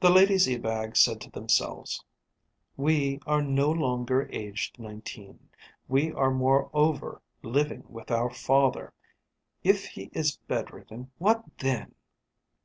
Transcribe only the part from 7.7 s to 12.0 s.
with our father. If he is bedridden, what then?